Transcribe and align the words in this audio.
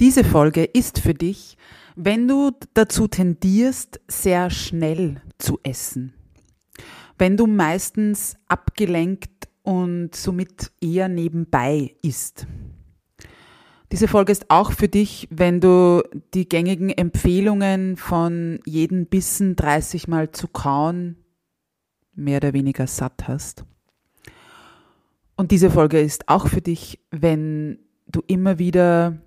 Diese 0.00 0.24
Folge 0.24 0.64
ist 0.64 0.98
für 0.98 1.12
dich, 1.12 1.58
wenn 1.94 2.26
du 2.26 2.52
dazu 2.72 3.06
tendierst, 3.06 4.00
sehr 4.08 4.48
schnell 4.48 5.20
zu 5.36 5.60
essen. 5.62 6.14
Wenn 7.18 7.36
du 7.36 7.46
meistens 7.46 8.36
abgelenkt 8.48 9.50
und 9.62 10.14
somit 10.14 10.72
eher 10.80 11.08
nebenbei 11.08 11.94
isst. 12.00 12.46
Diese 13.92 14.08
Folge 14.08 14.32
ist 14.32 14.50
auch 14.50 14.72
für 14.72 14.88
dich, 14.88 15.28
wenn 15.30 15.60
du 15.60 16.02
die 16.32 16.48
gängigen 16.48 16.88
Empfehlungen 16.88 17.98
von 17.98 18.60
jeden 18.64 19.04
Bissen 19.04 19.54
30 19.54 20.08
Mal 20.08 20.30
zu 20.30 20.48
kauen 20.48 21.16
mehr 22.14 22.38
oder 22.38 22.54
weniger 22.54 22.86
satt 22.86 23.28
hast. 23.28 23.66
Und 25.36 25.50
diese 25.50 25.70
Folge 25.70 26.00
ist 26.00 26.26
auch 26.30 26.48
für 26.48 26.62
dich, 26.62 27.00
wenn 27.10 27.80
du 28.06 28.22
immer 28.26 28.58
wieder 28.58 29.18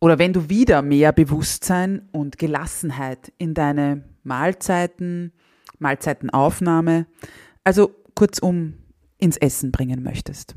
oder 0.00 0.18
wenn 0.18 0.32
du 0.32 0.48
wieder 0.48 0.82
mehr 0.82 1.12
Bewusstsein 1.12 2.08
und 2.10 2.38
Gelassenheit 2.38 3.32
in 3.38 3.54
deine 3.54 4.02
Mahlzeiten, 4.22 5.32
Mahlzeitenaufnahme, 5.78 7.06
also 7.64 7.94
kurzum 8.14 8.74
ins 9.18 9.36
Essen 9.36 9.70
bringen 9.70 10.02
möchtest. 10.02 10.56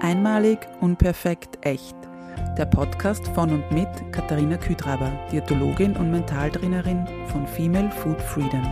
Einmalig, 0.00 0.58
unperfekt, 0.80 1.58
echt. 1.62 1.96
Der 2.56 2.66
Podcast 2.66 3.26
von 3.28 3.50
und 3.50 3.72
mit 3.72 3.88
Katharina 4.12 4.56
Küdraber, 4.56 5.12
Diätologin 5.32 5.96
und 5.96 6.10
Mentaltrainerin 6.10 7.06
von 7.26 7.46
Female 7.46 7.90
Food 7.90 8.20
Freedom. 8.20 8.62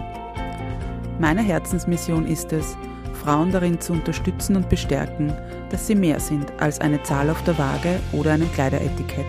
Meine 1.19 1.43
Herzensmission 1.43 2.27
ist 2.27 2.53
es, 2.53 2.77
Frauen 3.15 3.51
darin 3.51 3.81
zu 3.81 3.95
unterstützen 3.95 4.57
und 4.57 4.69
bestärken, 4.69 5.33
dass 5.71 5.87
sie 5.87 5.95
mehr 5.95 6.21
sind 6.21 6.53
als 6.59 6.81
eine 6.81 7.03
Zahl 7.03 7.31
auf 7.31 7.43
der 7.45 7.59
Waage 7.59 8.01
oder 8.13 8.33
ein 8.33 8.53
Kleideretikett. 8.53 9.27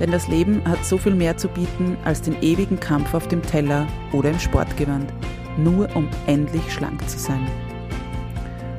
Denn 0.00 0.10
das 0.10 0.28
Leben 0.28 0.62
hat 0.64 0.84
so 0.84 0.98
viel 0.98 1.14
mehr 1.14 1.36
zu 1.36 1.48
bieten 1.48 1.96
als 2.04 2.22
den 2.22 2.40
ewigen 2.42 2.80
Kampf 2.80 3.14
auf 3.14 3.28
dem 3.28 3.42
Teller 3.42 3.86
oder 4.12 4.30
im 4.30 4.38
Sportgewand, 4.38 5.12
nur 5.56 5.88
um 5.94 6.08
endlich 6.26 6.72
schlank 6.72 7.08
zu 7.08 7.18
sein. 7.18 7.46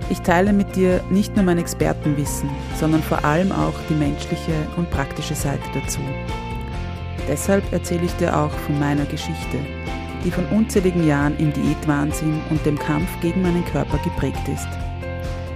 Ich 0.10 0.22
teile 0.22 0.52
mit 0.54 0.76
dir 0.76 1.02
nicht 1.10 1.36
nur 1.36 1.46
mein 1.46 1.58
Expertenwissen, 1.58 2.50
sondern 2.76 3.02
vor 3.02 3.24
allem 3.24 3.52
auch 3.52 3.74
die 3.90 3.96
menschliche 3.96 4.54
und 4.76 4.90
praktische 4.92 5.36
Seite 5.36 5.64
dazu. 5.74 6.02
Deshalb 7.28 7.72
erzähle 7.72 8.04
ich 8.04 8.14
dir 8.18 8.38
auch 8.38 8.52
von 8.52 8.78
meiner 8.80 9.06
Geschichte, 9.06 9.58
die 10.26 10.32
von 10.32 10.46
unzähligen 10.48 11.08
Jahren 11.08 11.38
im 11.38 11.54
Diätwahnsinn 11.54 12.42
und 12.50 12.66
dem 12.66 12.78
Kampf 12.78 13.10
gegen 13.22 13.42
meinen 13.42 13.64
Körper 13.66 13.98
geprägt 14.00 14.48
ist. 14.54 14.68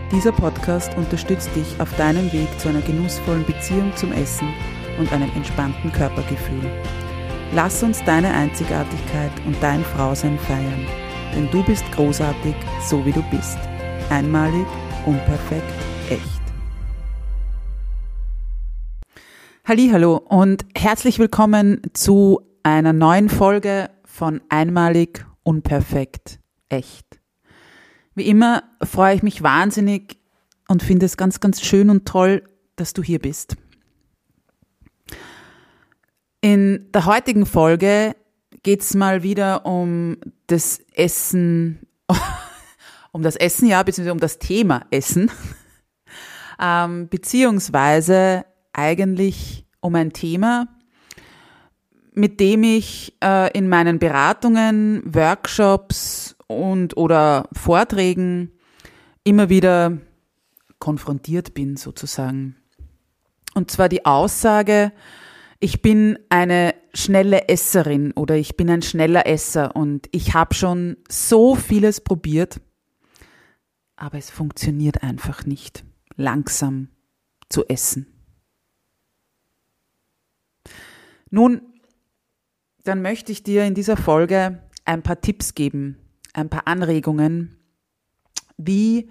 Dieser 0.09 0.31
Podcast 0.31 0.95
unterstützt 0.95 1.53
dich 1.53 1.81
auf 1.81 1.93
deinem 1.97 2.31
Weg 2.31 2.47
zu 2.61 2.69
einer 2.69 2.79
genussvollen 2.79 3.45
Beziehung 3.45 3.93
zum 3.97 4.13
Essen 4.13 4.47
und 4.97 5.11
einem 5.11 5.29
entspannten 5.35 5.91
Körpergefühl. 5.91 6.71
Lass 7.53 7.83
uns 7.83 8.01
deine 8.05 8.33
Einzigartigkeit 8.33 9.33
und 9.45 9.61
dein 9.61 9.83
Frausein 9.83 10.39
feiern, 10.39 10.87
denn 11.35 11.51
du 11.51 11.61
bist 11.61 11.83
großartig, 11.91 12.55
so 12.87 13.05
wie 13.05 13.11
du 13.11 13.21
bist. 13.29 13.57
Einmalig, 14.09 14.65
unperfekt, 15.05 15.73
echt. 16.09 16.41
Hallo 19.65 20.15
und 20.15 20.65
herzlich 20.73 21.19
willkommen 21.19 21.81
zu 21.91 22.39
einer 22.63 22.93
neuen 22.93 23.27
Folge 23.27 23.89
von 24.05 24.39
Einmalig, 24.47 25.25
unperfekt, 25.43 26.39
echt. 26.69 27.19
Wie 28.17 28.25
immer 28.25 28.63
freue 28.81 29.13
ich 29.13 29.21
mich 29.21 29.43
wahnsinnig 29.43 30.17
und 30.67 30.81
finde 30.81 31.05
es 31.05 31.17
ganz, 31.17 31.39
ganz 31.39 31.61
schön 31.61 31.91
und 31.91 32.07
toll, 32.07 32.41
dass 32.75 32.93
du 32.93 33.03
hier 33.03 33.19
bist. 33.19 33.57
In 36.41 36.91
der 36.95 37.05
heutigen 37.05 37.45
Folge 37.45 38.15
geht 38.63 38.81
es 38.81 38.95
mal 38.95 39.21
wieder 39.21 39.67
um 39.67 40.17
das 40.47 40.79
Essen, 40.95 41.85
um 43.11 43.21
das 43.21 43.35
Essen, 43.35 43.67
ja, 43.67 43.83
beziehungsweise 43.83 44.13
um 44.13 44.19
das 44.19 44.39
Thema 44.39 44.87
Essen, 44.89 45.29
ähm, 46.59 47.09
beziehungsweise 47.09 48.45
eigentlich 48.73 49.67
um 49.79 49.93
ein 49.93 50.11
Thema, 50.11 50.67
mit 52.13 52.39
dem 52.39 52.63
ich 52.63 53.15
äh, 53.23 53.55
in 53.55 53.69
meinen 53.69 53.99
Beratungen, 53.99 55.03
Workshops 55.05 56.26
und 56.47 56.97
oder 56.97 57.49
Vorträgen 57.53 58.51
immer 59.23 59.49
wieder 59.49 59.97
konfrontiert 60.79 61.53
bin, 61.53 61.77
sozusagen. 61.77 62.55
Und 63.53 63.71
zwar 63.71 63.89
die 63.89 64.05
Aussage, 64.05 64.91
ich 65.59 65.81
bin 65.81 66.19
eine 66.29 66.75
schnelle 66.93 67.49
Esserin 67.49 68.11
oder 68.11 68.35
ich 68.35 68.57
bin 68.57 68.69
ein 68.69 68.81
schneller 68.81 69.25
Esser 69.25 69.75
und 69.75 70.07
ich 70.11 70.33
habe 70.33 70.53
schon 70.53 70.97
so 71.09 71.55
vieles 71.55 72.01
probiert, 72.01 72.61
aber 73.95 74.17
es 74.17 74.29
funktioniert 74.29 75.01
einfach 75.01 75.45
nicht, 75.45 75.83
langsam 76.15 76.89
zu 77.49 77.67
essen. 77.67 78.05
Nun, 81.29 81.61
dann 82.83 83.01
möchte 83.01 83.31
ich 83.31 83.43
dir 83.43 83.65
in 83.65 83.73
dieser 83.73 83.97
Folge 83.97 84.61
ein 84.85 85.03
paar 85.03 85.19
Tipps 85.19 85.55
geben, 85.55 85.97
ein 86.37 86.49
paar 86.49 86.67
Anregungen, 86.67 87.57
wie 88.57 89.09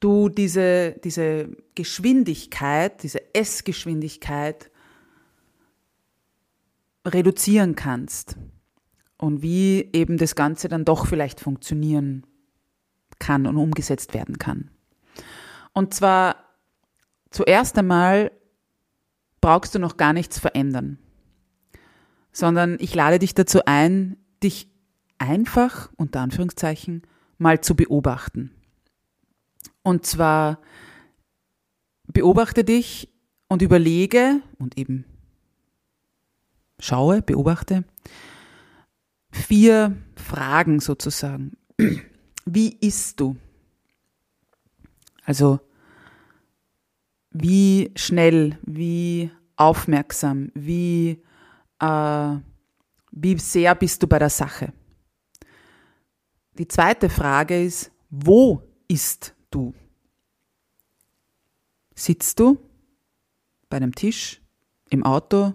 du 0.00 0.28
diese, 0.28 0.92
diese 1.04 1.56
Geschwindigkeit, 1.74 3.02
diese 3.02 3.34
Essgeschwindigkeit 3.34 4.70
reduzieren 7.06 7.74
kannst 7.74 8.36
und 9.16 9.42
wie 9.42 9.88
eben 9.92 10.18
das 10.18 10.34
Ganze 10.34 10.68
dann 10.68 10.84
doch 10.84 11.06
vielleicht 11.06 11.40
funktionieren 11.40 12.26
kann 13.18 13.46
und 13.46 13.56
umgesetzt 13.56 14.14
werden 14.14 14.38
kann. 14.38 14.70
Und 15.72 15.94
zwar 15.94 16.36
zuerst 17.30 17.76
einmal 17.78 18.30
brauchst 19.40 19.74
du 19.74 19.78
noch 19.78 19.96
gar 19.96 20.12
nichts 20.12 20.38
verändern 20.38 20.98
sondern 22.38 22.76
ich 22.78 22.94
lade 22.94 23.18
dich 23.18 23.34
dazu 23.34 23.64
ein, 23.66 24.16
dich 24.42 24.70
einfach, 25.18 25.90
unter 25.96 26.20
Anführungszeichen, 26.20 27.02
mal 27.38 27.60
zu 27.60 27.74
beobachten. 27.74 28.50
Und 29.82 30.06
zwar 30.06 30.60
beobachte 32.06 32.64
dich 32.64 33.08
und 33.48 33.62
überlege 33.62 34.42
und 34.58 34.78
eben 34.78 35.04
schaue, 36.80 37.22
beobachte 37.22 37.84
vier 39.30 39.96
Fragen 40.16 40.80
sozusagen. 40.80 41.56
Wie 42.44 42.76
isst 42.80 43.20
du? 43.20 43.36
Also 45.24 45.60
wie 47.30 47.92
schnell, 47.94 48.58
wie 48.62 49.30
aufmerksam, 49.56 50.50
wie 50.54 51.22
äh, 51.80 52.36
wie 53.10 53.38
sehr 53.38 53.74
bist 53.74 54.02
du 54.02 54.06
bei 54.06 54.18
der 54.18 54.30
Sache? 54.30 54.72
Die 56.58 56.66
zweite 56.66 57.08
Frage 57.08 57.62
ist, 57.62 57.92
wo 58.10 58.62
isst 58.88 59.34
du? 59.50 59.74
Sitzt 61.94 62.40
du 62.40 62.58
bei 63.68 63.76
einem 63.76 63.94
Tisch, 63.94 64.42
im 64.90 65.04
Auto, 65.04 65.52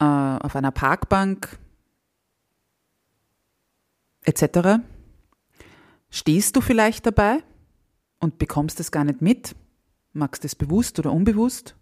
äh, 0.00 0.04
auf 0.04 0.54
einer 0.54 0.70
Parkbank 0.70 1.58
etc.? 4.24 4.82
Stehst 6.10 6.56
du 6.56 6.60
vielleicht 6.60 7.06
dabei 7.06 7.42
und 8.20 8.38
bekommst 8.38 8.80
es 8.80 8.92
gar 8.92 9.04
nicht 9.04 9.22
mit? 9.22 9.56
Magst 10.12 10.44
es 10.44 10.54
bewusst 10.54 10.98
oder 10.98 11.10
unbewusst? 11.10 11.74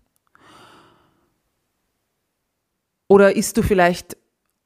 Oder 3.08 3.34
isst 3.34 3.56
du 3.56 3.62
vielleicht 3.62 4.16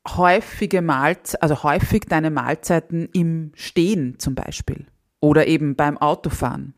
häufige 0.07 0.83
Mahlzeiten, 0.83 1.43
also 1.43 1.63
häufig 1.63 2.05
deine 2.09 2.31
Mahlzeiten 2.31 3.09
im 3.13 3.53
Stehen 3.55 4.19
zum 4.19 4.35
Beispiel? 4.35 4.87
Oder 5.21 5.47
eben 5.47 5.77
beim 5.77 5.99
Autofahren? 5.99 6.75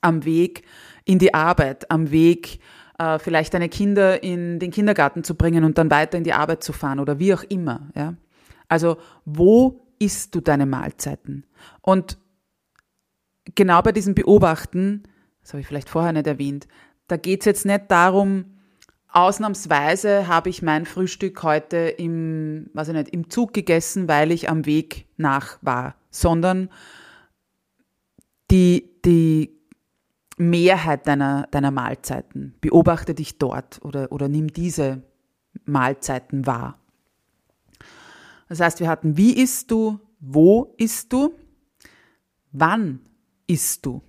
Am 0.00 0.24
Weg 0.24 0.62
in 1.04 1.18
die 1.18 1.34
Arbeit, 1.34 1.90
am 1.90 2.10
Weg 2.10 2.60
äh, 2.98 3.18
vielleicht 3.18 3.54
deine 3.54 3.68
Kinder 3.68 4.22
in 4.22 4.58
den 4.58 4.70
Kindergarten 4.70 5.24
zu 5.24 5.34
bringen 5.34 5.64
und 5.64 5.78
dann 5.78 5.90
weiter 5.90 6.18
in 6.18 6.24
die 6.24 6.32
Arbeit 6.32 6.62
zu 6.62 6.72
fahren 6.72 7.00
oder 7.00 7.18
wie 7.18 7.34
auch 7.34 7.42
immer. 7.44 7.88
Ja? 7.94 8.14
Also 8.68 8.98
wo 9.24 9.80
isst 9.98 10.34
du 10.34 10.40
deine 10.40 10.66
Mahlzeiten? 10.66 11.46
Und 11.80 12.18
genau 13.54 13.82
bei 13.82 13.92
diesem 13.92 14.14
Beobachten, 14.14 15.04
das 15.40 15.52
habe 15.52 15.60
ich 15.60 15.66
vielleicht 15.66 15.88
vorher 15.88 16.12
nicht 16.12 16.26
erwähnt, 16.26 16.68
da 17.08 17.16
geht 17.16 17.40
es 17.40 17.46
jetzt 17.46 17.66
nicht 17.66 17.90
darum, 17.90 18.57
Ausnahmsweise 19.10 20.28
habe 20.28 20.50
ich 20.50 20.62
mein 20.62 20.84
Frühstück 20.84 21.42
heute 21.42 21.76
im, 21.76 22.68
weiß 22.74 22.88
ich 22.88 22.94
nicht, 22.94 23.08
im 23.08 23.30
Zug 23.30 23.54
gegessen, 23.54 24.06
weil 24.06 24.30
ich 24.30 24.50
am 24.50 24.66
Weg 24.66 25.06
nach 25.16 25.58
war, 25.62 25.94
sondern 26.10 26.68
die, 28.50 28.90
die 29.04 29.58
Mehrheit 30.36 31.06
deiner, 31.06 31.48
deiner 31.50 31.70
Mahlzeiten. 31.70 32.54
Beobachte 32.60 33.14
dich 33.14 33.38
dort 33.38 33.80
oder, 33.82 34.12
oder 34.12 34.28
nimm 34.28 34.52
diese 34.52 35.02
Mahlzeiten 35.64 36.46
wahr. 36.46 36.78
Das 38.48 38.60
heißt, 38.60 38.80
wir 38.80 38.88
hatten, 38.88 39.16
wie 39.16 39.32
isst 39.32 39.70
du, 39.70 40.00
wo 40.20 40.74
isst 40.78 41.12
du, 41.12 41.34
wann 42.52 43.00
isst 43.46 43.84
du. 43.86 44.02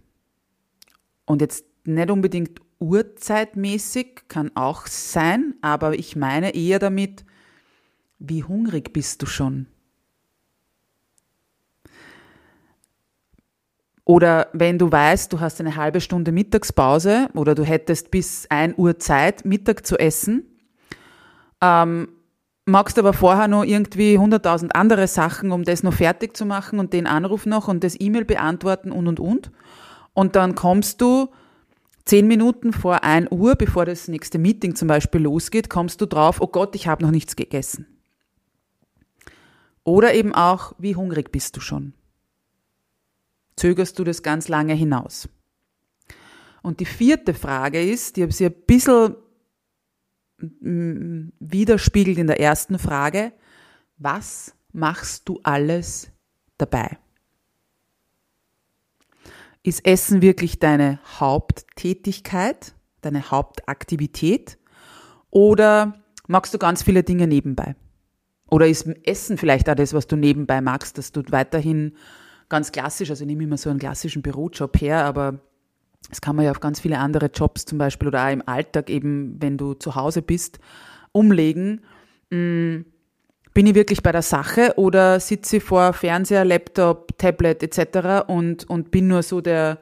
Und 1.25 1.41
jetzt 1.41 1.65
nicht 1.85 2.11
unbedingt 2.11 2.61
Uhrzeitmäßig 2.79 4.23
kann 4.27 4.51
auch 4.55 4.87
sein, 4.87 5.55
aber 5.61 5.97
ich 5.97 6.15
meine 6.15 6.55
eher 6.55 6.79
damit, 6.79 7.25
wie 8.19 8.43
hungrig 8.43 8.93
bist 8.93 9.21
du 9.21 9.25
schon? 9.25 9.67
Oder 14.05 14.47
wenn 14.53 14.79
du 14.79 14.91
weißt, 14.91 15.31
du 15.31 15.39
hast 15.39 15.59
eine 15.59 15.75
halbe 15.75 16.01
Stunde 16.01 16.31
Mittagspause 16.31 17.29
oder 17.35 17.53
du 17.53 17.63
hättest 17.63 18.09
bis 18.09 18.47
1 18.49 18.75
Uhr 18.77 18.97
Zeit, 18.97 19.45
Mittag 19.45 19.85
zu 19.85 19.99
essen, 19.99 20.45
ähm, 21.61 22.07
magst 22.65 22.97
aber 22.97 23.13
vorher 23.13 23.47
noch 23.47 23.63
irgendwie 23.63 24.17
100.000 24.17 24.71
andere 24.71 25.07
Sachen, 25.07 25.51
um 25.51 25.63
das 25.63 25.83
noch 25.83 25.93
fertig 25.93 26.35
zu 26.35 26.45
machen 26.45 26.79
und 26.79 26.93
den 26.93 27.05
Anruf 27.05 27.45
noch 27.45 27.67
und 27.67 27.83
das 27.83 27.99
E-Mail 27.99 28.25
beantworten 28.25 28.91
und 28.91 29.07
und 29.07 29.19
und. 29.19 29.51
Und 30.13 30.35
dann 30.35 30.55
kommst 30.55 31.01
du 31.01 31.29
zehn 32.09 32.25
Minuten 32.25 32.73
vor 32.73 33.03
1 33.03 33.29
Uhr, 33.29 33.55
bevor 33.55 33.85
das 33.85 34.07
nächste 34.07 34.39
Meeting 34.39 34.75
zum 34.75 34.87
Beispiel 34.87 35.21
losgeht, 35.21 35.69
kommst 35.69 36.01
du 36.01 36.07
drauf, 36.07 36.41
oh 36.41 36.47
Gott, 36.47 36.73
ich 36.73 36.87
habe 36.87 37.03
noch 37.03 37.11
nichts 37.11 37.35
gegessen. 37.35 37.85
Oder 39.83 40.15
eben 40.15 40.33
auch, 40.33 40.73
wie 40.79 40.95
hungrig 40.95 41.31
bist 41.31 41.55
du 41.55 41.61
schon? 41.61 41.93
Zögerst 43.55 43.99
du 43.99 44.03
das 44.03 44.23
ganz 44.23 44.47
lange 44.47 44.73
hinaus? 44.73 45.29
Und 46.63 46.79
die 46.79 46.85
vierte 46.85 47.35
Frage 47.35 47.79
ist, 47.87 48.17
die 48.17 48.23
habe 48.23 48.33
sie 48.33 48.47
ein 48.47 48.55
bisschen 48.65 49.15
mm, 50.39 51.29
widerspiegelt 51.39 52.17
in 52.17 52.25
der 52.25 52.39
ersten 52.39 52.79
Frage, 52.79 53.33
was 53.97 54.55
machst 54.71 55.29
du 55.29 55.39
alles 55.43 56.11
dabei? 56.57 56.97
Ist 59.61 59.85
Essen 59.85 60.21
wirklich 60.21 60.59
deine 60.59 60.99
Haupttätigkeit, 61.19 62.73
deine 63.01 63.29
Hauptaktivität? 63.29 64.57
Oder 65.31 66.01
magst 66.27 66.53
du 66.53 66.57
ganz 66.57 66.83
viele 66.83 67.03
Dinge 67.03 67.27
nebenbei? 67.27 67.75
Oder 68.49 68.67
ist 68.67 68.87
Essen 69.03 69.37
vielleicht 69.37 69.69
auch 69.69 69.75
das, 69.75 69.93
was 69.93 70.07
du 70.07 70.15
nebenbei 70.15 70.61
magst, 70.61 70.97
dass 70.97 71.11
du 71.11 71.21
weiterhin 71.29 71.95
ganz 72.47 72.71
klassisch, 72.71 73.09
also 73.09 73.23
ich 73.23 73.27
nehme 73.27 73.43
immer 73.43 73.57
so 73.57 73.69
einen 73.69 73.79
klassischen 73.79 74.21
Bürojob 74.21 74.79
her, 74.81 75.05
aber 75.05 75.39
das 76.09 76.21
kann 76.21 76.35
man 76.35 76.45
ja 76.45 76.51
auf 76.51 76.59
ganz 76.59 76.79
viele 76.79 76.97
andere 76.97 77.27
Jobs 77.27 77.65
zum 77.65 77.77
Beispiel 77.77 78.07
oder 78.07 78.25
auch 78.25 78.31
im 78.31 78.47
Alltag 78.47 78.89
eben, 78.89 79.39
wenn 79.39 79.57
du 79.57 79.75
zu 79.75 79.95
Hause 79.95 80.21
bist, 80.21 80.59
umlegen. 81.11 81.81
Mm, 82.31 82.81
bin 83.53 83.65
ich 83.67 83.75
wirklich 83.75 84.03
bei 84.03 84.11
der 84.11 84.21
Sache 84.21 84.73
oder 84.77 85.19
sitze 85.19 85.57
ich 85.57 85.63
vor 85.63 85.93
Fernseher, 85.93 86.45
Laptop, 86.45 87.17
Tablet 87.17 87.63
etc. 87.63 88.27
und, 88.27 88.69
und 88.69 88.91
bin 88.91 89.07
nur 89.07 89.23
so 89.23 89.41
der, 89.41 89.79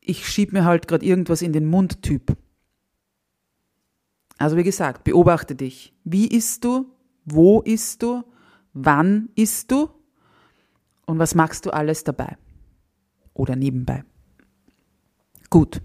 ich 0.00 0.28
schieb 0.28 0.52
mir 0.52 0.64
halt 0.64 0.86
gerade 0.86 1.04
irgendwas 1.04 1.42
in 1.42 1.52
den 1.52 1.66
Mund 1.66 2.02
Typ. 2.02 2.36
Also 4.38 4.56
wie 4.56 4.62
gesagt, 4.62 5.04
beobachte 5.04 5.54
dich. 5.54 5.94
Wie 6.04 6.28
isst 6.28 6.64
du? 6.64 6.86
Wo 7.24 7.62
isst 7.62 8.02
du? 8.02 8.22
Wann 8.72 9.30
isst 9.34 9.72
du? 9.72 9.88
Und 11.06 11.18
was 11.18 11.34
machst 11.34 11.64
du 11.64 11.70
alles 11.70 12.04
dabei? 12.04 12.36
Oder 13.32 13.56
nebenbei? 13.56 14.04
Gut. 15.48 15.80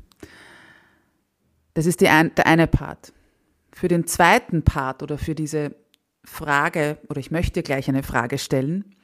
Das 1.74 1.86
ist 1.86 2.04
ein, 2.04 2.36
der 2.36 2.48
eine 2.48 2.68
Part. 2.68 3.14
Für 3.72 3.88
den 3.88 4.06
zweiten 4.06 4.64
Part 4.64 5.02
oder 5.02 5.18
für 5.18 5.36
diese 5.36 5.76
Frage 6.24 6.98
oder 7.10 7.20
ich 7.20 7.32
möchte 7.32 7.64
gleich 7.64 7.90
eine 7.90 8.04
Frage 8.04 8.38
stellen. 8.38 8.96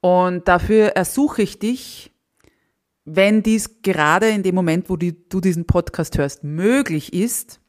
Und 0.00 0.48
dafür 0.48 0.88
ersuche 0.88 1.42
ich 1.42 1.58
dich, 1.58 2.12
wenn 3.04 3.42
dies 3.42 3.82
gerade 3.82 4.28
in 4.28 4.42
dem 4.42 4.54
Moment, 4.54 4.90
wo 4.90 4.96
du 4.96 5.40
diesen 5.40 5.66
Podcast 5.66 6.18
hörst, 6.18 6.44
möglich 6.44 7.12
ist, 7.12 7.60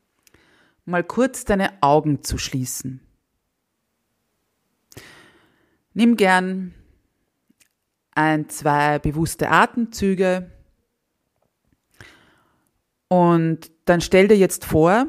mal 0.86 1.04
kurz 1.04 1.46
deine 1.46 1.82
Augen 1.82 2.24
zu 2.24 2.38
schließen. 2.38 3.00
Nimm 5.94 6.18
gern 6.18 6.74
ein, 8.12 8.50
zwei 8.50 9.00
bewusste 9.00 9.50
Atemzüge 9.50 10.52
und 13.08 13.72
dann 13.86 14.02
stell 14.02 14.28
dir 14.28 14.38
jetzt 14.38 14.66
vor, 14.66 15.08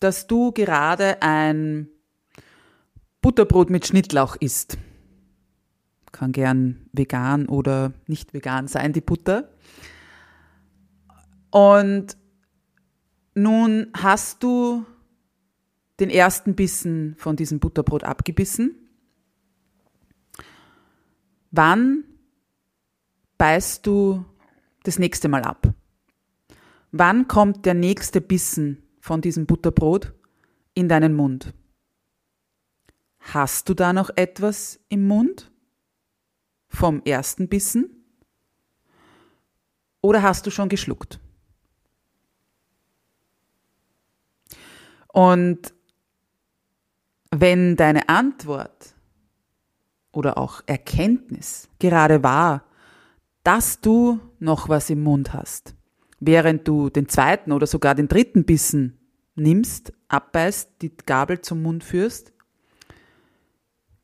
dass 0.00 0.26
du 0.26 0.52
gerade 0.52 1.20
ein 1.20 1.88
Butterbrot 3.28 3.68
mit 3.68 3.86
Schnittlauch 3.86 4.36
isst. 4.36 4.78
Kann 6.12 6.32
gern 6.32 6.88
vegan 6.94 7.46
oder 7.46 7.92
nicht 8.06 8.32
vegan 8.32 8.68
sein, 8.68 8.94
die 8.94 9.02
Butter. 9.02 9.50
Und 11.50 12.16
nun 13.34 13.88
hast 13.94 14.42
du 14.42 14.86
den 16.00 16.08
ersten 16.08 16.54
Bissen 16.54 17.16
von 17.18 17.36
diesem 17.36 17.60
Butterbrot 17.60 18.02
abgebissen. 18.02 18.88
Wann 21.50 22.04
beißt 23.36 23.86
du 23.86 24.24
das 24.84 24.98
nächste 24.98 25.28
Mal 25.28 25.42
ab? 25.42 25.74
Wann 26.92 27.28
kommt 27.28 27.66
der 27.66 27.74
nächste 27.74 28.22
Bissen 28.22 28.82
von 29.00 29.20
diesem 29.20 29.44
Butterbrot 29.44 30.14
in 30.72 30.88
deinen 30.88 31.14
Mund? 31.14 31.52
Hast 33.20 33.68
du 33.68 33.74
da 33.74 33.92
noch 33.92 34.10
etwas 34.16 34.80
im 34.88 35.06
Mund? 35.06 35.50
Vom 36.68 37.02
ersten 37.04 37.48
Bissen? 37.48 37.98
Oder 40.00 40.22
hast 40.22 40.46
du 40.46 40.50
schon 40.50 40.68
geschluckt? 40.68 41.18
Und 45.08 45.74
wenn 47.30 47.76
deine 47.76 48.08
Antwort 48.08 48.94
oder 50.12 50.38
auch 50.38 50.62
Erkenntnis 50.66 51.68
gerade 51.78 52.22
war, 52.22 52.64
dass 53.42 53.80
du 53.80 54.20
noch 54.38 54.68
was 54.68 54.90
im 54.90 55.02
Mund 55.02 55.32
hast, 55.32 55.74
während 56.20 56.66
du 56.68 56.90
den 56.90 57.08
zweiten 57.08 57.52
oder 57.52 57.66
sogar 57.66 57.94
den 57.94 58.08
dritten 58.08 58.44
Bissen 58.44 58.98
nimmst, 59.34 59.92
abbeißt, 60.08 60.82
die 60.82 60.96
Gabel 60.96 61.40
zum 61.40 61.62
Mund 61.62 61.84
führst, 61.84 62.32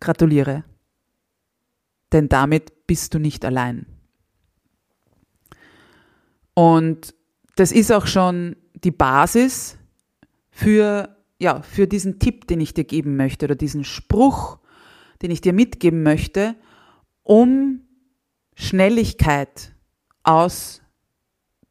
Gratuliere. 0.04 0.64
Denn 2.12 2.28
damit 2.28 2.86
bist 2.86 3.14
du 3.14 3.18
nicht 3.18 3.44
allein. 3.44 3.86
Und 6.54 7.14
das 7.56 7.72
ist 7.72 7.90
auch 7.90 8.06
schon 8.06 8.56
die 8.74 8.90
Basis 8.90 9.78
für, 10.50 11.16
ja, 11.38 11.62
für 11.62 11.86
diesen 11.86 12.18
Tipp, 12.18 12.46
den 12.46 12.60
ich 12.60 12.74
dir 12.74 12.84
geben 12.84 13.16
möchte 13.16 13.46
oder 13.46 13.56
diesen 13.56 13.82
Spruch, 13.84 14.58
den 15.22 15.30
ich 15.30 15.40
dir 15.40 15.52
mitgeben 15.52 16.02
möchte, 16.02 16.54
um 17.22 17.80
Schnelligkeit 18.54 19.74
aus 20.22 20.82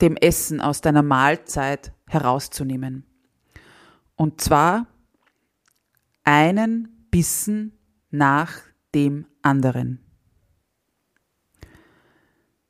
dem 0.01 0.17
Essen, 0.17 0.59
aus 0.59 0.81
deiner 0.81 1.03
Mahlzeit 1.03 1.93
herauszunehmen. 2.07 3.05
Und 4.15 4.41
zwar 4.41 4.87
einen 6.23 7.07
Bissen 7.11 7.77
nach 8.13 8.53
dem 8.93 9.25
anderen. 9.41 10.00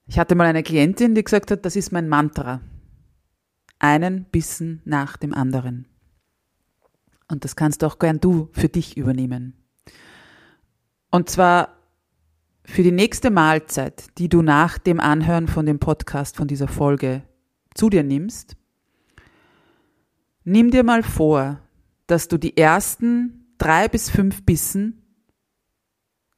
Ich 0.08 0.18
hatte 0.18 0.36
mal 0.36 0.48
eine 0.48 0.64
Klientin, 0.64 1.16
die 1.16 1.24
gesagt 1.24 1.52
hat, 1.52 1.66
das 1.66 1.76
ist 1.76 1.92
mein 1.92 2.08
Mantra. 2.08 2.62
Einen 3.78 4.26
Bissen 4.26 4.82
nach 4.86 5.18
dem 5.18 5.34
anderen. 5.34 5.86
Und 7.28 7.44
das 7.44 7.56
kannst 7.56 7.84
auch 7.84 8.00
gern 8.00 8.20
du 8.20 8.50
für 8.54 8.70
dich 8.70 8.96
übernehmen. 8.96 9.54
Und 11.12 11.30
zwar 11.30 11.76
für 12.64 12.84
die 12.84 12.92
nächste 12.92 13.30
Mahlzeit, 13.30 14.18
die 14.18 14.30
du 14.30 14.42
nach 14.42 14.78
dem 14.78 15.02
Anhören 15.02 15.48
von 15.48 15.66
dem 15.66 15.80
Podcast, 15.80 16.38
von 16.38 16.48
dieser 16.48 16.70
Folge 16.70 17.24
zu 17.76 17.90
dir 17.90 18.04
nimmst, 18.04 18.56
nimm 20.46 20.72
dir 20.72 20.84
mal 20.84 21.04
vor, 21.04 21.60
dass 22.08 22.30
du 22.30 22.38
die 22.38 22.56
ersten 22.56 23.54
drei 23.58 23.90
bis 23.90 24.10
fünf 24.10 24.46
Bissen 24.46 25.03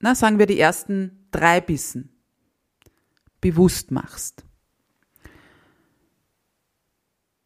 na, 0.06 0.14
sagen 0.14 0.38
wir 0.38 0.46
die 0.46 0.60
ersten 0.60 1.26
drei 1.32 1.60
Bissen, 1.60 2.12
bewusst 3.42 3.90
machst. 3.90 4.46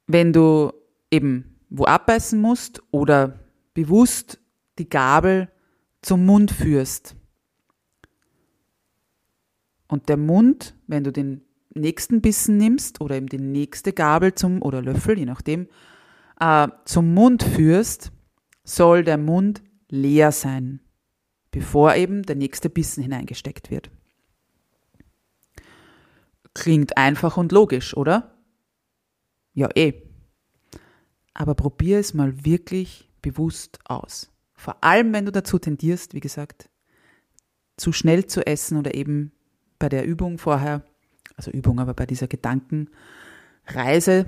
Wenn 0.08 0.34
du 0.34 0.74
eben 1.10 1.56
wo 1.70 1.86
abbeißen 1.86 2.38
musst 2.42 2.84
oder 2.92 3.39
bewusst 3.74 4.42
die 4.78 4.89
Gabel 4.89 5.48
zum 6.01 6.25
Mund 6.25 6.51
führst. 6.51 7.16
Und 9.88 10.10
der 10.10 10.18
Mund, 10.18 10.75
wenn 10.86 11.06
du 11.06 11.13
den 11.13 11.46
nächsten 11.74 12.20
Bissen 12.20 12.58
nimmst 12.58 13.00
oder 13.00 13.16
eben 13.16 13.28
die 13.28 13.38
nächste 13.38 13.94
Gabel 13.94 14.36
zum 14.36 14.62
oder 14.62 14.82
Löffel, 14.82 15.18
je 15.18 15.25
nachdem, 15.25 15.70
äh, 16.42 16.68
zum 16.84 17.13
Mund 17.13 17.42
führst, 17.42 18.12
soll 18.66 19.06
der 19.06 19.18
Mund 19.18 19.63
leer 19.88 20.34
sein, 20.34 20.82
bevor 21.51 21.96
eben 21.96 22.24
der 22.24 22.36
nächste 22.36 22.70
Bissen 22.70 23.03
hineingesteckt 23.03 23.72
wird. 23.72 23.89
Klingt 26.53 26.98
einfach 26.98 27.38
und 27.38 27.51
logisch, 27.51 27.96
oder? 27.96 28.36
Ja, 29.53 29.70
eh. 29.75 29.94
Aber 31.34 31.56
probier 31.56 32.00
es 32.00 32.13
mal 32.13 32.46
wirklich 32.46 33.10
bewusst 33.22 33.79
aus. 33.86 34.29
Vor 34.56 34.84
allem, 34.84 35.13
wenn 35.13 35.25
du 35.25 35.32
dazu 35.32 35.58
tendierst, 35.58 36.13
wie 36.13 36.20
gesagt, 36.20 36.70
zu 37.77 37.94
schnell 37.94 38.25
zu 38.25 38.46
essen 38.46 38.77
oder 38.77 38.94
eben 38.94 39.32
bei 39.79 39.88
der 39.88 40.06
Übung 40.06 40.38
vorher, 40.38 40.84
also 41.38 41.50
Übung, 41.51 41.79
aber 41.79 41.94
bei 41.94 42.06
dieser 42.06 42.27
Gedankenreise 42.27 44.25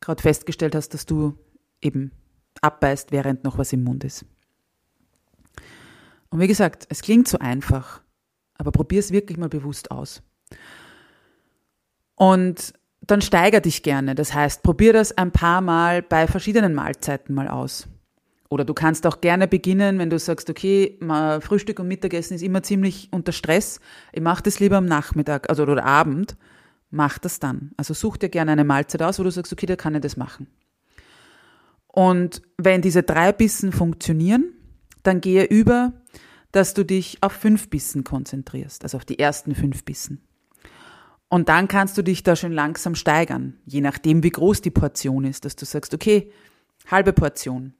gerade 0.00 0.22
festgestellt 0.22 0.76
hast, 0.76 0.94
dass 0.94 1.06
du 1.06 1.36
eben 1.82 2.12
abbeißt, 2.60 3.10
während 3.10 3.44
noch 3.44 3.58
was 3.58 3.72
im 3.72 3.82
Mund 3.82 4.04
ist. 4.04 4.24
Und 6.30 6.40
wie 6.40 6.46
gesagt, 6.48 6.86
es 6.88 7.02
klingt 7.02 7.28
so 7.28 7.38
einfach, 7.38 8.02
aber 8.54 8.70
probier 8.70 9.00
es 9.00 9.12
wirklich 9.12 9.38
mal 9.38 9.48
bewusst 9.48 9.90
aus. 9.90 10.22
Und 12.14 12.74
dann 13.00 13.22
steiger 13.22 13.60
dich 13.60 13.82
gerne. 13.82 14.14
Das 14.14 14.34
heißt, 14.34 14.62
probier 14.62 14.92
das 14.92 15.16
ein 15.16 15.30
paar 15.30 15.60
Mal 15.60 16.02
bei 16.02 16.26
verschiedenen 16.26 16.74
Mahlzeiten 16.74 17.34
mal 17.34 17.48
aus. 17.48 17.88
Oder 18.50 18.64
du 18.64 18.74
kannst 18.74 19.06
auch 19.06 19.20
gerne 19.20 19.46
beginnen, 19.46 19.98
wenn 19.98 20.10
du 20.10 20.18
sagst, 20.18 20.50
okay, 20.50 20.98
Frühstück 21.40 21.80
und 21.80 21.88
Mittagessen 21.88 22.34
ist 22.34 22.42
immer 22.42 22.62
ziemlich 22.62 23.08
unter 23.12 23.32
Stress. 23.32 23.80
Ich 24.12 24.22
mache 24.22 24.42
das 24.42 24.58
lieber 24.58 24.78
am 24.78 24.86
Nachmittag 24.86 25.48
also 25.48 25.62
oder 25.62 25.84
Abend. 25.84 26.36
Mach 26.90 27.18
das 27.18 27.40
dann. 27.40 27.72
Also 27.76 27.92
such 27.94 28.16
dir 28.16 28.30
gerne 28.30 28.52
eine 28.52 28.64
Mahlzeit 28.64 29.02
aus, 29.02 29.18
wo 29.18 29.22
du 29.22 29.30
sagst, 29.30 29.52
okay, 29.52 29.66
da 29.66 29.76
kann 29.76 29.94
ich 29.94 30.00
das 30.00 30.16
machen. 30.16 30.46
Und 31.86 32.42
wenn 32.56 32.80
diese 32.80 33.02
drei 33.02 33.32
Bissen 33.32 33.72
funktionieren, 33.72 34.54
dann 35.08 35.20
gehe 35.20 35.44
über, 35.44 35.92
dass 36.52 36.74
du 36.74 36.84
dich 36.84 37.18
auf 37.22 37.32
fünf 37.32 37.68
Bissen 37.68 38.04
konzentrierst, 38.04 38.84
also 38.84 38.96
auf 38.96 39.04
die 39.04 39.18
ersten 39.18 39.54
fünf 39.54 39.84
Bissen. 39.84 40.22
Und 41.28 41.48
dann 41.48 41.68
kannst 41.68 41.98
du 41.98 42.02
dich 42.02 42.22
da 42.22 42.36
schon 42.36 42.52
langsam 42.52 42.94
steigern, 42.94 43.58
je 43.66 43.80
nachdem, 43.80 44.22
wie 44.22 44.30
groß 44.30 44.62
die 44.62 44.70
Portion 44.70 45.24
ist, 45.24 45.44
dass 45.44 45.56
du 45.56 45.66
sagst, 45.66 45.92
okay, 45.92 46.32
halbe 46.90 47.12
Portion 47.12 47.74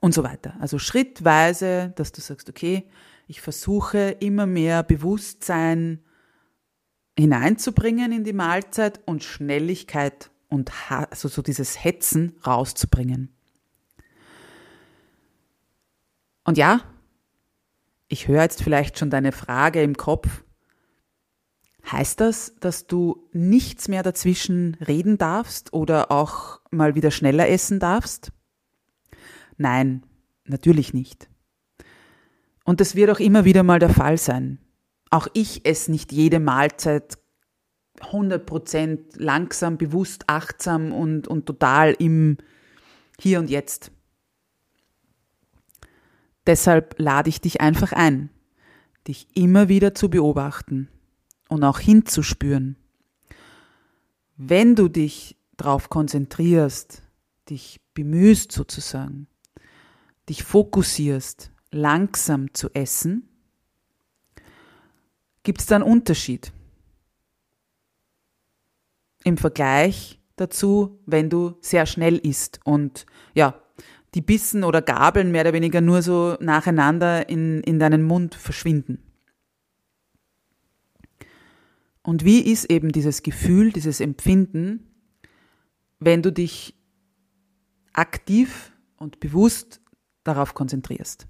und 0.00 0.14
so 0.14 0.22
weiter. 0.22 0.54
Also 0.60 0.78
schrittweise, 0.78 1.92
dass 1.96 2.12
du 2.12 2.20
sagst, 2.20 2.48
okay, 2.48 2.84
ich 3.26 3.40
versuche 3.40 4.16
immer 4.20 4.46
mehr 4.46 4.82
Bewusstsein 4.82 6.00
hineinzubringen 7.18 8.12
in 8.12 8.24
die 8.24 8.32
Mahlzeit 8.32 9.00
und 9.06 9.24
Schnelligkeit 9.24 10.30
und 10.48 10.72
also 10.88 11.28
so 11.28 11.42
dieses 11.42 11.82
Hetzen 11.82 12.36
rauszubringen. 12.46 13.33
Und 16.44 16.58
ja, 16.58 16.80
ich 18.08 18.28
höre 18.28 18.42
jetzt 18.42 18.62
vielleicht 18.62 18.98
schon 18.98 19.10
deine 19.10 19.32
Frage 19.32 19.82
im 19.82 19.96
Kopf, 19.96 20.44
Heißt 21.90 22.20
das, 22.20 22.54
dass 22.60 22.86
du 22.86 23.28
nichts 23.32 23.88
mehr 23.88 24.02
dazwischen 24.02 24.74
reden 24.86 25.18
darfst 25.18 25.74
oder 25.74 26.10
auch 26.10 26.60
mal 26.70 26.94
wieder 26.94 27.10
schneller 27.10 27.48
essen 27.48 27.78
darfst? 27.78 28.32
Nein, 29.58 30.02
natürlich 30.46 30.94
nicht. 30.94 31.28
Und 32.64 32.80
das 32.80 32.94
wird 32.94 33.10
auch 33.10 33.20
immer 33.20 33.44
wieder 33.44 33.62
mal 33.62 33.78
der 33.78 33.90
Fall 33.90 34.16
sein. 34.16 34.58
Auch 35.10 35.28
ich 35.34 35.66
esse 35.66 35.90
nicht 35.90 36.10
jede 36.10 36.40
Mahlzeit 36.40 37.18
100% 38.00 39.22
langsam, 39.22 39.76
bewusst, 39.76 40.24
achtsam 40.26 40.90
und, 40.90 41.28
und 41.28 41.44
total 41.44 41.94
im 41.98 42.38
Hier 43.20 43.38
und 43.38 43.50
Jetzt. 43.50 43.92
Deshalb 46.46 46.96
lade 46.98 47.28
ich 47.28 47.40
dich 47.40 47.60
einfach 47.60 47.92
ein, 47.92 48.30
dich 49.08 49.28
immer 49.34 49.68
wieder 49.68 49.94
zu 49.94 50.10
beobachten 50.10 50.88
und 51.48 51.64
auch 51.64 51.78
hinzuspüren. 51.78 52.76
Wenn 54.36 54.74
du 54.74 54.88
dich 54.88 55.36
darauf 55.56 55.88
konzentrierst, 55.88 57.02
dich 57.48 57.80
bemühst 57.94 58.52
sozusagen, 58.52 59.28
dich 60.28 60.42
fokussierst, 60.42 61.50
langsam 61.70 62.52
zu 62.54 62.70
essen, 62.74 63.28
gibt 65.42 65.60
es 65.60 65.66
da 65.66 65.76
einen 65.76 65.84
Unterschied 65.84 66.52
im 69.24 69.38
Vergleich 69.38 70.20
dazu, 70.36 71.00
wenn 71.06 71.30
du 71.30 71.56
sehr 71.60 71.86
schnell 71.86 72.18
isst 72.18 72.60
und 72.64 73.06
ja, 73.34 73.60
die 74.14 74.20
Bissen 74.20 74.64
oder 74.64 74.80
Gabeln 74.80 75.32
mehr 75.32 75.42
oder 75.42 75.52
weniger 75.52 75.80
nur 75.80 76.02
so 76.02 76.36
nacheinander 76.40 77.28
in, 77.28 77.60
in 77.62 77.78
deinen 77.78 78.02
Mund 78.02 78.34
verschwinden. 78.34 78.98
Und 82.02 82.24
wie 82.24 82.40
ist 82.40 82.66
eben 82.70 82.92
dieses 82.92 83.22
Gefühl, 83.22 83.72
dieses 83.72 84.00
Empfinden, 84.00 84.86
wenn 86.00 86.22
du 86.22 86.32
dich 86.32 86.74
aktiv 87.92 88.72
und 88.96 89.20
bewusst 89.20 89.80
darauf 90.22 90.54
konzentrierst? 90.54 91.26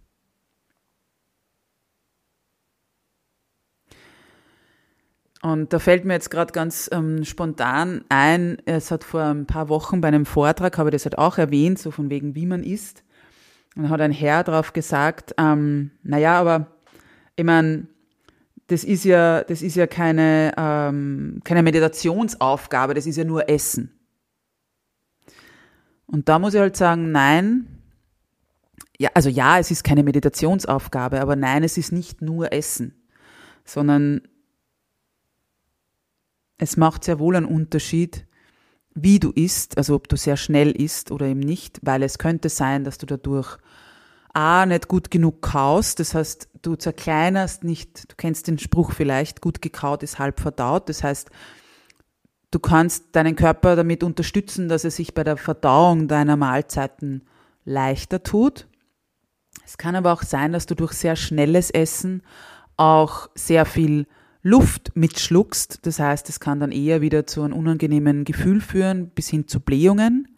Und 5.44 5.74
da 5.74 5.78
fällt 5.78 6.06
mir 6.06 6.14
jetzt 6.14 6.30
gerade 6.30 6.54
ganz 6.54 6.88
ähm, 6.90 7.22
spontan 7.22 8.02
ein, 8.08 8.56
es 8.64 8.90
hat 8.90 9.04
vor 9.04 9.24
ein 9.24 9.44
paar 9.44 9.68
Wochen 9.68 10.00
bei 10.00 10.08
einem 10.08 10.24
Vortrag, 10.24 10.78
habe 10.78 10.88
ich 10.88 10.94
das 10.94 11.04
halt 11.04 11.18
auch 11.18 11.36
erwähnt, 11.36 11.78
so 11.78 11.90
von 11.90 12.08
wegen, 12.08 12.34
wie 12.34 12.46
man 12.46 12.62
isst. 12.62 13.04
Und 13.76 13.90
hat 13.90 14.00
ein 14.00 14.10
Herr 14.10 14.42
drauf 14.42 14.72
gesagt, 14.72 15.34
ähm, 15.36 15.90
naja, 16.02 16.40
aber 16.40 16.68
ich 17.36 17.44
meine, 17.44 17.88
das 18.68 18.84
ist 18.84 19.04
ja, 19.04 19.44
das 19.44 19.60
ist 19.60 19.76
ja 19.76 19.86
keine, 19.86 20.54
ähm, 20.56 21.42
keine 21.44 21.62
Meditationsaufgabe, 21.62 22.94
das 22.94 23.04
ist 23.04 23.16
ja 23.16 23.24
nur 23.24 23.46
Essen. 23.46 23.92
Und 26.06 26.30
da 26.30 26.38
muss 26.38 26.54
ich 26.54 26.60
halt 26.60 26.78
sagen, 26.78 27.12
nein, 27.12 27.66
ja, 28.96 29.10
also 29.12 29.28
ja, 29.28 29.58
es 29.58 29.70
ist 29.70 29.84
keine 29.84 30.04
Meditationsaufgabe, 30.04 31.20
aber 31.20 31.36
nein, 31.36 31.64
es 31.64 31.76
ist 31.76 31.92
nicht 31.92 32.22
nur 32.22 32.50
Essen, 32.50 32.94
sondern 33.66 34.22
es 36.58 36.76
macht 36.76 37.04
sehr 37.04 37.18
wohl 37.18 37.36
einen 37.36 37.46
Unterschied, 37.46 38.26
wie 38.94 39.18
du 39.18 39.30
isst, 39.30 39.76
also 39.76 39.94
ob 39.94 40.08
du 40.08 40.16
sehr 40.16 40.36
schnell 40.36 40.70
isst 40.70 41.10
oder 41.10 41.26
eben 41.26 41.40
nicht, 41.40 41.80
weil 41.82 42.02
es 42.02 42.18
könnte 42.18 42.48
sein, 42.48 42.84
dass 42.84 42.98
du 42.98 43.06
dadurch 43.06 43.58
A, 44.32 44.66
nicht 44.66 44.88
gut 44.88 45.10
genug 45.10 45.42
kaust, 45.42 46.00
das 46.00 46.14
heißt, 46.14 46.48
du 46.62 46.74
zerkleinerst 46.74 47.62
nicht, 47.62 48.10
du 48.10 48.16
kennst 48.16 48.48
den 48.48 48.58
Spruch 48.58 48.92
vielleicht, 48.92 49.40
gut 49.40 49.62
gekaut 49.62 50.02
ist 50.02 50.18
halb 50.18 50.40
verdaut, 50.40 50.88
das 50.88 51.04
heißt, 51.04 51.30
du 52.50 52.58
kannst 52.58 53.14
deinen 53.16 53.36
Körper 53.36 53.76
damit 53.76 54.02
unterstützen, 54.02 54.68
dass 54.68 54.84
er 54.84 54.90
sich 54.90 55.14
bei 55.14 55.22
der 55.22 55.36
Verdauung 55.36 56.08
deiner 56.08 56.36
Mahlzeiten 56.36 57.22
leichter 57.64 58.22
tut. 58.22 58.66
Es 59.64 59.78
kann 59.78 59.96
aber 59.96 60.12
auch 60.12 60.22
sein, 60.22 60.52
dass 60.52 60.66
du 60.66 60.74
durch 60.74 60.92
sehr 60.92 61.16
schnelles 61.16 61.70
Essen 61.70 62.22
auch 62.76 63.28
sehr 63.34 63.64
viel 63.64 64.06
Luft 64.44 64.94
mitschluckst. 64.94 65.80
Das 65.86 65.98
heißt, 65.98 66.28
es 66.28 66.38
kann 66.38 66.60
dann 66.60 66.70
eher 66.70 67.00
wieder 67.00 67.26
zu 67.26 67.42
einem 67.42 67.54
unangenehmen 67.54 68.24
Gefühl 68.24 68.60
führen, 68.60 69.08
bis 69.08 69.28
hin 69.28 69.48
zu 69.48 69.58
Blähungen. 69.58 70.28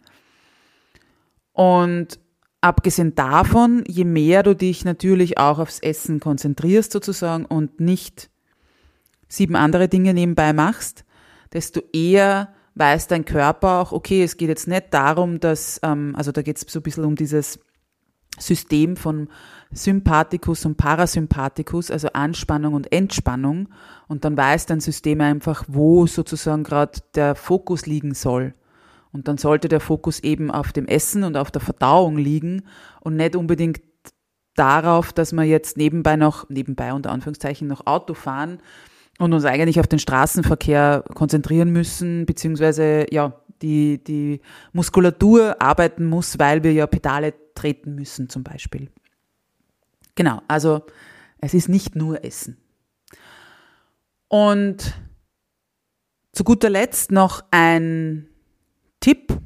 Und 1.51 2.19
abgesehen 2.61 3.15
davon, 3.15 3.83
je 3.85 4.05
mehr 4.05 4.43
du 4.43 4.55
dich 4.55 4.85
natürlich 4.85 5.37
auch 5.37 5.59
aufs 5.59 5.79
Essen 5.79 6.21
konzentrierst 6.21 6.91
sozusagen 6.91 7.45
und 7.45 7.81
nicht 7.81 8.29
sieben 9.27 9.57
andere 9.57 9.89
Dinge 9.89 10.13
nebenbei 10.13 10.53
machst, 10.53 11.03
desto 11.51 11.81
eher 11.91 12.53
weiß 12.75 13.07
dein 13.07 13.25
Körper 13.25 13.81
auch, 13.81 13.91
okay, 13.91 14.23
es 14.23 14.37
geht 14.37 14.49
jetzt 14.49 14.67
nicht 14.67 14.93
darum, 14.93 15.41
dass, 15.41 15.81
ähm, 15.83 16.13
also 16.15 16.31
da 16.31 16.41
geht 16.43 16.57
es 16.57 16.65
so 16.71 16.79
ein 16.79 16.83
bisschen 16.83 17.03
um 17.03 17.15
dieses 17.15 17.59
System 18.39 18.95
von 18.95 19.29
Sympathikus 19.71 20.65
und 20.65 20.77
Parasympathikus, 20.77 21.91
also 21.91 22.09
Anspannung 22.13 22.73
und 22.73 22.91
Entspannung. 22.91 23.69
Und 24.07 24.25
dann 24.25 24.37
weiß 24.37 24.65
dein 24.65 24.79
System 24.79 25.21
einfach, 25.21 25.65
wo 25.67 26.07
sozusagen 26.07 26.63
gerade 26.63 26.99
der 27.15 27.35
Fokus 27.35 27.85
liegen 27.85 28.13
soll. 28.13 28.53
Und 29.11 29.27
dann 29.27 29.37
sollte 29.37 29.67
der 29.67 29.79
Fokus 29.79 30.19
eben 30.19 30.51
auf 30.51 30.71
dem 30.73 30.87
Essen 30.87 31.23
und 31.23 31.37
auf 31.37 31.51
der 31.51 31.61
Verdauung 31.61 32.17
liegen 32.17 32.63
und 33.01 33.15
nicht 33.15 33.35
unbedingt 33.35 33.81
darauf, 34.55 35.13
dass 35.13 35.33
wir 35.33 35.43
jetzt 35.43 35.77
nebenbei 35.77 36.15
noch, 36.15 36.49
nebenbei 36.49 36.93
unter 36.93 37.11
Anführungszeichen 37.11 37.67
noch 37.67 37.85
Auto 37.85 38.13
fahren 38.13 38.59
und 39.19 39.33
uns 39.33 39.45
eigentlich 39.45 39.79
auf 39.79 39.87
den 39.87 39.99
Straßenverkehr 39.99 41.03
konzentrieren 41.13 41.71
müssen, 41.71 42.25
beziehungsweise 42.25 43.05
ja, 43.11 43.33
die, 43.61 44.03
die 44.03 44.41
Muskulatur 44.73 45.61
arbeiten 45.61 46.05
muss, 46.05 46.37
weil 46.39 46.63
wir 46.63 46.73
ja 46.73 46.87
Pedale 46.87 47.33
treten 47.55 47.95
müssen 47.95 48.29
zum 48.29 48.43
Beispiel. 48.43 48.89
Genau, 50.17 50.41
also 50.47 50.81
es 51.39 51.53
ist 51.53 51.69
nicht 51.69 51.95
nur 51.95 52.25
Essen. 52.25 52.57
Und 54.27 54.93
Zu 56.33 56.43
guter 56.43 56.69
Letzt 56.69 57.11
noch 57.11 57.43
ein 57.51 58.27
Tipp 58.99 59.39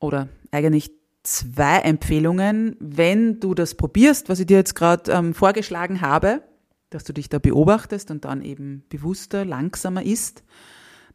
oder 0.00 0.28
eigentlich 0.50 0.92
zwei 1.22 1.78
Empfehlungen, 1.78 2.76
wenn 2.80 3.40
du 3.40 3.54
das 3.54 3.74
probierst, 3.74 4.28
was 4.28 4.40
ich 4.40 4.46
dir 4.46 4.56
jetzt 4.56 4.74
gerade 4.74 5.10
ähm, 5.12 5.34
vorgeschlagen 5.34 6.00
habe, 6.00 6.42
dass 6.90 7.04
du 7.04 7.12
dich 7.12 7.28
da 7.28 7.38
beobachtest 7.38 8.10
und 8.10 8.24
dann 8.24 8.42
eben 8.42 8.84
bewusster, 8.88 9.44
langsamer 9.44 10.02
isst, 10.04 10.42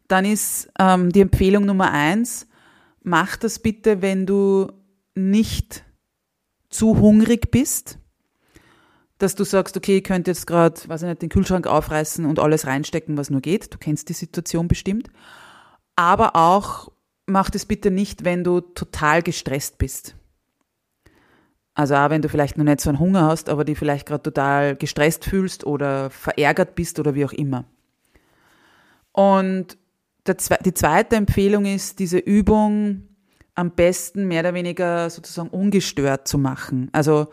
dann 0.07 0.25
ist 0.25 0.69
ähm, 0.79 1.11
die 1.11 1.21
Empfehlung 1.21 1.65
Nummer 1.65 1.91
eins, 1.91 2.47
mach 3.01 3.35
das 3.35 3.59
bitte, 3.59 4.01
wenn 4.01 4.25
du 4.25 4.71
nicht 5.13 5.83
zu 6.69 6.99
hungrig 6.99 7.51
bist, 7.51 7.99
dass 9.23 9.35
du 9.35 9.43
sagst, 9.43 9.77
okay, 9.77 9.97
ich 9.97 10.03
könnte 10.03 10.31
jetzt 10.31 10.45
gerade, 10.45 10.79
weiß 10.87 11.03
ich 11.03 11.07
nicht, 11.07 11.21
den 11.21 11.29
Kühlschrank 11.29 11.65
aufreißen 11.65 12.25
und 12.25 12.39
alles 12.39 12.67
reinstecken, 12.67 13.17
was 13.17 13.29
nur 13.29 13.41
geht. 13.41 13.73
Du 13.73 13.77
kennst 13.77 14.09
die 14.09 14.13
Situation 14.13 14.67
bestimmt. 14.67 15.09
Aber 15.95 16.35
auch 16.35 16.91
mach 17.25 17.49
das 17.49 17.65
bitte 17.65 17.89
nicht, 17.89 18.25
wenn 18.25 18.43
du 18.43 18.61
total 18.61 19.23
gestresst 19.23 19.77
bist. 19.77 20.15
Also 21.73 21.95
auch 21.95 22.09
wenn 22.09 22.21
du 22.21 22.29
vielleicht 22.29 22.57
noch 22.57 22.65
nicht 22.65 22.81
so 22.81 22.89
einen 22.89 22.99
Hunger 22.99 23.23
hast, 23.23 23.49
aber 23.49 23.65
die 23.65 23.75
vielleicht 23.75 24.07
gerade 24.07 24.23
total 24.23 24.75
gestresst 24.75 25.25
fühlst 25.25 25.65
oder 25.65 26.09
verärgert 26.11 26.75
bist 26.75 26.99
oder 26.99 27.15
wie 27.15 27.25
auch 27.25 27.33
immer. 27.33 27.65
Und 29.11 29.77
die 30.27 30.73
zweite 30.73 31.15
Empfehlung 31.15 31.65
ist, 31.65 31.99
diese 31.99 32.17
Übung 32.17 33.07
am 33.55 33.71
besten 33.71 34.27
mehr 34.27 34.41
oder 34.41 34.53
weniger 34.53 35.09
sozusagen 35.09 35.49
ungestört 35.49 36.27
zu 36.27 36.37
machen. 36.37 36.89
Also, 36.91 37.27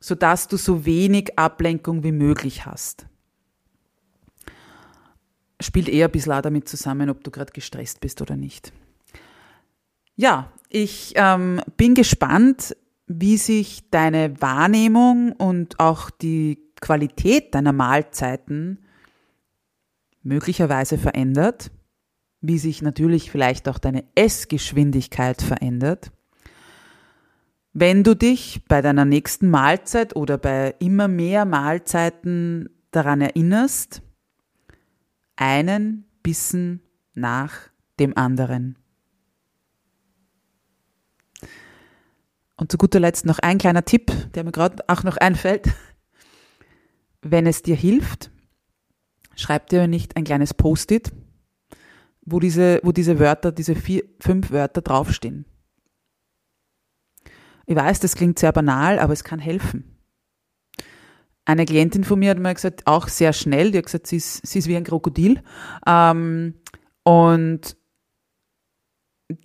so 0.00 0.14
dass 0.14 0.48
du 0.48 0.56
so 0.56 0.84
wenig 0.84 1.38
Ablenkung 1.38 2.02
wie 2.02 2.12
möglich 2.12 2.66
hast. 2.66 3.06
Spielt 5.60 5.88
eher 5.88 6.08
ein 6.08 6.12
bisschen 6.12 6.32
auch 6.32 6.42
damit 6.42 6.68
zusammen, 6.68 7.08
ob 7.10 7.24
du 7.24 7.30
gerade 7.30 7.52
gestresst 7.52 8.00
bist 8.00 8.20
oder 8.20 8.36
nicht. 8.36 8.72
Ja, 10.14 10.52
ich 10.68 11.12
ähm, 11.16 11.60
bin 11.76 11.94
gespannt, 11.94 12.76
wie 13.06 13.36
sich 13.36 13.88
deine 13.90 14.40
Wahrnehmung 14.40 15.32
und 15.32 15.80
auch 15.80 16.10
die 16.10 16.58
Qualität 16.80 17.54
deiner 17.54 17.72
Mahlzeiten 17.72 18.84
möglicherweise 20.22 20.98
verändert 20.98 21.70
wie 22.40 22.58
sich 22.58 22.82
natürlich 22.82 23.30
vielleicht 23.30 23.68
auch 23.68 23.78
deine 23.78 24.04
Essgeschwindigkeit 24.14 25.42
verändert. 25.42 26.12
Wenn 27.78 28.04
du 28.04 28.16
dich 28.16 28.64
bei 28.68 28.80
deiner 28.80 29.04
nächsten 29.04 29.50
Mahlzeit 29.50 30.16
oder 30.16 30.38
bei 30.38 30.74
immer 30.78 31.08
mehr 31.08 31.44
Mahlzeiten 31.44 32.70
daran 32.90 33.20
erinnerst, 33.20 34.00
einen 35.36 36.06
Bissen 36.22 36.80
nach 37.12 37.52
dem 38.00 38.16
anderen. 38.16 38.78
Und 42.56 42.72
zu 42.72 42.78
guter 42.78 42.98
Letzt 42.98 43.26
noch 43.26 43.40
ein 43.40 43.58
kleiner 43.58 43.84
Tipp, 43.84 44.10
der 44.32 44.44
mir 44.44 44.52
gerade 44.52 44.82
auch 44.86 45.02
noch 45.02 45.18
einfällt. 45.18 45.68
Wenn 47.20 47.46
es 47.46 47.60
dir 47.60 47.76
hilft, 47.76 48.30
schreib 49.34 49.68
dir 49.68 49.86
nicht 49.86 50.16
ein 50.16 50.24
kleines 50.24 50.54
Post-it 50.54 51.12
wo 52.26 52.40
diese, 52.40 52.80
wo 52.82 52.92
diese 52.92 53.18
Wörter, 53.18 53.52
diese 53.52 53.76
vier, 53.76 54.02
fünf 54.20 54.50
Wörter 54.50 54.82
draufstehen. 54.82 55.46
Ich 57.66 57.76
weiß, 57.76 58.00
das 58.00 58.14
klingt 58.14 58.38
sehr 58.38 58.52
banal, 58.52 58.98
aber 58.98 59.12
es 59.12 59.24
kann 59.24 59.40
helfen. 59.40 59.96
Eine 61.44 61.64
Klientin 61.64 62.04
von 62.04 62.18
mir 62.18 62.30
hat 62.30 62.38
mir 62.38 62.54
gesagt, 62.54 62.86
auch 62.86 63.08
sehr 63.08 63.32
schnell, 63.32 63.70
die 63.70 63.78
hat 63.78 63.86
gesagt, 63.86 64.06
sie 64.06 64.16
ist, 64.16 64.46
sie 64.46 64.60
ist 64.60 64.68
wie 64.68 64.76
ein 64.76 64.84
Krokodil. 64.84 65.42
Ähm, 65.86 66.54
und 67.04 67.76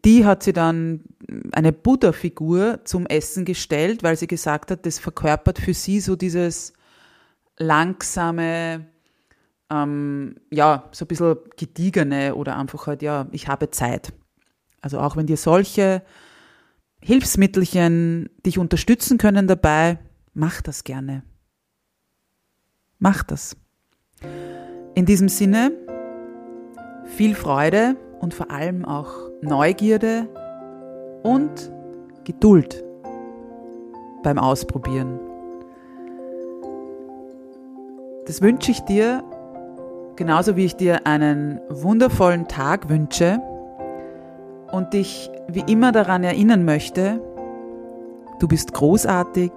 die 0.06 0.26
hat 0.26 0.44
sie 0.44 0.54
dann 0.54 1.04
eine 1.52 1.72
Buddha-Figur 1.72 2.82
zum 2.86 3.06
Essen 3.08 3.46
gestellt, 3.46 4.04
weil 4.04 4.16
sie 4.16 4.28
gesagt 4.28 4.72
hat, 4.72 4.86
das 4.86 5.00
verkörpert 5.00 5.60
für 5.60 5.74
sie 5.74 6.00
so 6.00 6.16
dieses 6.16 6.74
langsame, 7.58 8.88
ähm, 9.72 10.36
ja, 10.52 10.90
so 10.92 11.06
ein 11.06 11.08
bisschen 11.08 11.38
gediegene 11.58 12.36
oder 12.36 12.58
einfach 12.58 12.88
halt, 12.88 13.02
ja, 13.02 13.28
ich 13.32 13.48
habe 13.48 13.72
Zeit. 13.72 14.14
Also 14.82 15.00
auch 15.00 15.16
wenn 15.16 15.28
dir 15.28 15.38
solche 15.38 16.04
Hilfsmittelchen 17.04 18.30
dich 18.46 18.60
unterstützen 18.60 19.18
können 19.18 19.48
dabei, 19.48 20.00
mach 20.34 20.62
das 20.62 20.84
gerne. 20.84 21.24
Mach 23.00 23.24
das. 23.24 23.58
In 24.94 25.06
diesem 25.06 25.30
Sinne, 25.30 25.72
viel 27.06 27.36
Freude 27.36 27.96
und 28.20 28.34
vor 28.34 28.52
allem 28.52 28.86
auch 28.86 29.14
Neugierde 29.42 30.30
und 31.24 31.72
Geduld 32.24 32.84
beim 34.24 34.38
Ausprobieren. 34.38 35.20
Das 38.28 38.42
wünsche 38.42 38.72
ich 38.72 38.82
dir 38.82 39.24
Genauso 40.22 40.56
wie 40.56 40.66
ich 40.66 40.76
dir 40.76 41.08
einen 41.08 41.60
wundervollen 41.70 42.48
Tag 42.48 42.90
wünsche 42.90 43.42
und 44.72 44.94
dich 44.94 45.30
wie 45.48 45.64
immer 45.72 45.92
daran 45.92 46.24
erinnern 46.24 46.66
möchte, 46.66 47.22
du 48.40 48.48
bist 48.48 48.74
großartig, 48.74 49.52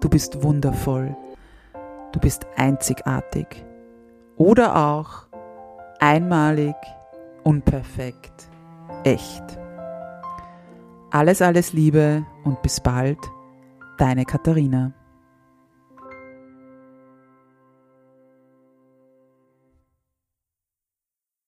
du 0.00 0.08
bist 0.08 0.42
wundervoll, 0.42 1.16
du 2.12 2.20
bist 2.20 2.46
einzigartig 2.56 3.64
oder 4.36 4.76
auch 4.76 5.26
einmalig, 6.00 6.74
unperfekt, 7.44 8.48
echt. 9.04 9.44
Alles, 11.10 11.42
alles 11.42 11.72
Liebe 11.72 12.24
und 12.44 12.62
bis 12.62 12.80
bald, 12.80 13.18
deine 13.98 14.24
Katharina. 14.24 14.92